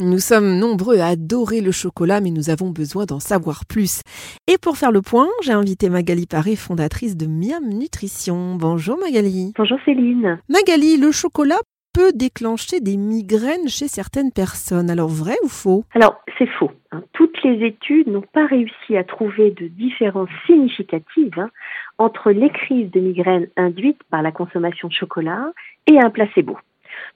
[0.00, 4.00] Nous sommes nombreux à adorer le chocolat, mais nous avons besoin d'en savoir plus.
[4.46, 8.54] Et pour faire le point, j'ai invité Magali Paré, fondatrice de Miam Nutrition.
[8.54, 9.52] Bonjour Magali.
[9.58, 10.38] Bonjour Céline.
[10.48, 11.58] Magali, le chocolat
[11.92, 14.88] peut déclencher des migraines chez certaines personnes.
[14.88, 15.84] Alors vrai ou faux?
[15.94, 16.70] Alors c'est faux.
[16.92, 17.02] Hein.
[17.12, 21.50] Toutes les études n'ont pas réussi à trouver de différences significatives hein,
[21.98, 25.52] entre les crises de migraines induites par la consommation de chocolat
[25.86, 26.56] et un placebo.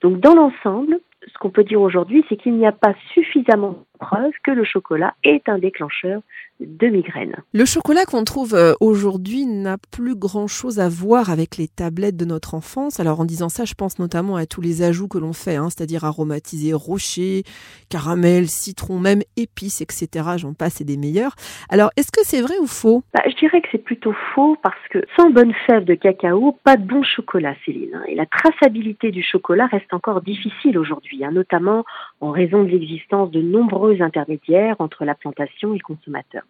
[0.02, 0.98] Donc dans l'ensemble,
[1.32, 4.64] ce qu'on peut dire aujourd'hui, c'est qu'il n'y a pas suffisamment de preuves que le
[4.64, 6.22] chocolat est un déclencheur
[6.60, 7.36] de migraine.
[7.52, 12.24] Le chocolat qu'on trouve euh, aujourd'hui n'a plus grand-chose à voir avec les tablettes de
[12.24, 13.00] notre enfance.
[13.00, 15.68] Alors en disant ça, je pense notamment à tous les ajouts que l'on fait, hein,
[15.70, 17.42] c'est-à-dire aromatisés, rocher,
[17.90, 20.08] caramel, citron, même épices, etc.
[20.36, 21.34] J'en passe et des meilleurs.
[21.70, 23.02] Alors est-ce que c'est vrai ou faux?
[23.12, 26.76] Bah, Je dirais que c'est plutôt faux parce que sans bonne fève de cacao, pas
[26.76, 27.94] de bon chocolat, Céline.
[27.94, 28.04] Hein.
[28.06, 31.84] Et la traçabilité du chocolat reste encore difficile aujourd'hui, hein, notamment
[32.20, 36.42] en raison de l'existence de nombreux intermédiaires entre la plantation et le consommateur.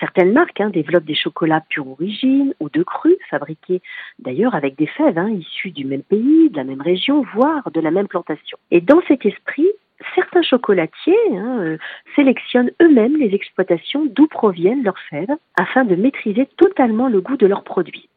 [0.00, 3.82] Certaines marques hein, développent des chocolats pure origine ou de cru, fabriqués
[4.18, 7.80] d'ailleurs avec des fèves hein, issues du même pays, de la même région, voire de
[7.80, 8.58] la même plantation.
[8.70, 9.68] Et dans cet esprit,
[10.14, 11.78] certains chocolatiers hein, euh,
[12.16, 17.46] sélectionnent eux-mêmes les exploitations d'où proviennent leurs fèves afin de maîtriser totalement le goût de
[17.46, 18.08] leurs produits.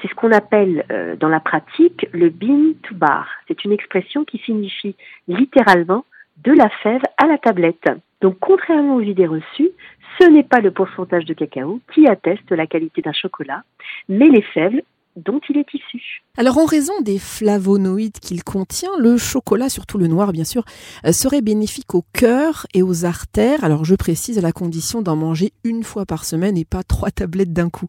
[0.00, 3.28] C'est ce qu'on appelle euh, dans la pratique le bean to bar.
[3.48, 4.96] C'est une expression qui signifie
[5.28, 6.04] littéralement
[6.38, 7.88] de la fève à la tablette.
[8.20, 9.70] Donc, contrairement aux idées reçues,
[10.18, 13.62] ce n'est pas le pourcentage de cacao qui atteste la qualité d'un chocolat,
[14.08, 14.80] mais les fèves
[15.16, 16.22] dont il est issu.
[16.36, 20.64] Alors en raison des flavonoïdes qu'il contient, le chocolat, surtout le noir bien sûr,
[21.04, 23.64] euh, serait bénéfique au cœur et aux artères.
[23.64, 27.10] Alors je précise à la condition d'en manger une fois par semaine et pas trois
[27.10, 27.88] tablettes d'un coup.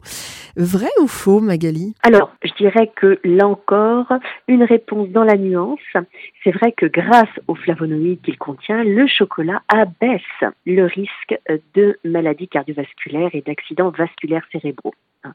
[0.56, 1.94] Vrai ou faux Magali?
[2.02, 4.12] Alors je dirais que là encore,
[4.48, 5.80] une réponse dans la nuance.
[6.44, 10.20] C'est vrai que grâce aux flavonoïdes qu'il contient, le chocolat abaisse
[10.66, 11.38] le risque
[11.74, 14.94] de maladies cardiovasculaires et d'accidents vasculaires cérébraux.
[15.24, 15.32] Hein.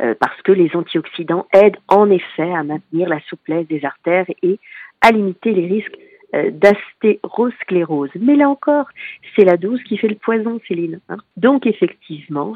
[0.00, 4.58] Euh, parce que les antioxydants aident en effet à maintenir la souplesse des artères et
[5.00, 5.96] à limiter les risques
[6.34, 8.10] euh, d'astérosclérose.
[8.18, 8.88] Mais là encore,
[9.34, 11.00] c'est la dose qui fait le poison, Céline.
[11.08, 11.18] Hein.
[11.36, 12.54] Donc effectivement,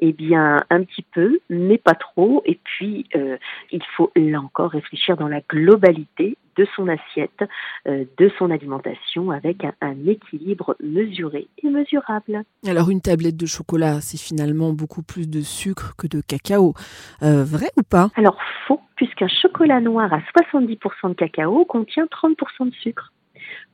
[0.00, 2.42] eh bien un petit peu, mais pas trop.
[2.46, 3.36] Et puis euh,
[3.70, 7.44] il faut là encore réfléchir dans la globalité de son assiette,
[7.86, 12.42] euh, de son alimentation, avec un, équilibre mesuré et mesurable.
[12.66, 16.74] Alors une tablette de chocolat, c'est finalement beaucoup plus de sucre que de cacao.
[17.22, 18.08] Euh, vrai ou pas?
[18.16, 23.12] Alors faux, puisqu'un chocolat noir à 70% de cacao contient 30% de sucre.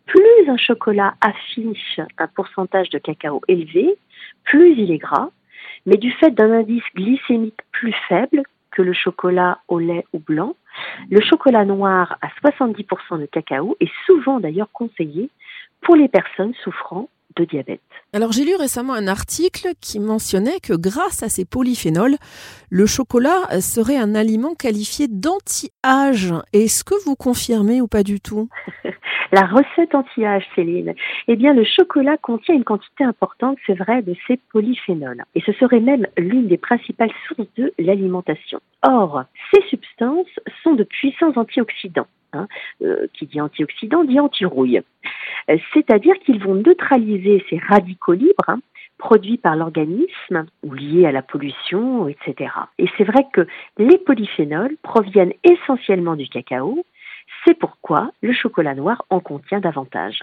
[0.07, 3.95] Plus un chocolat affiche un pourcentage de cacao élevé,
[4.45, 5.31] plus il est gras,
[5.87, 10.55] mais du fait d'un indice glycémique plus faible que le chocolat au lait ou blanc,
[11.11, 15.31] le chocolat noir à 70% de cacao est souvent d'ailleurs conseillé
[15.81, 17.81] pour les personnes souffrant de diabète.
[18.13, 22.17] Alors j'ai lu récemment un article qui mentionnait que grâce à ces polyphénols,
[22.71, 26.35] le chocolat serait un aliment qualifié d'anti-âge.
[26.53, 28.49] Est-ce que vous confirmez ou pas du tout?
[29.31, 30.95] La recette anti-âge, Céline,
[31.27, 35.23] eh bien le chocolat contient une quantité importante, c'est vrai, de ces polyphénols.
[35.35, 38.61] Et ce serait même l'une des principales sources de l'alimentation.
[38.83, 39.63] Or, ces
[40.63, 42.09] sont de puissants antioxydants.
[42.35, 42.47] Hein,
[42.83, 44.83] euh, qui dit antioxydant dit anti-rouille.
[45.49, 48.61] Euh, c'est-à-dire qu'ils vont neutraliser ces radicaux libres hein,
[48.99, 52.51] produits par l'organisme ou liés à la pollution, etc.
[52.79, 53.47] Et c'est vrai que
[53.79, 56.85] les polyphénols proviennent essentiellement du cacao.
[57.47, 60.23] C'est pourquoi le chocolat noir en contient davantage.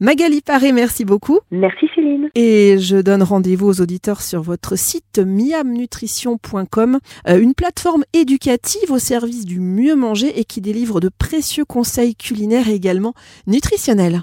[0.00, 1.40] Magali Paré, merci beaucoup.
[1.50, 2.28] Merci Céline.
[2.34, 6.98] Et je donne rendez-vous aux auditeurs sur votre site miamnutrition.com,
[7.28, 12.16] euh, une plateforme éducative au service du mieux manger et qui délivre de précieux conseils
[12.16, 13.14] culinaires et également
[13.46, 14.22] nutritionnels.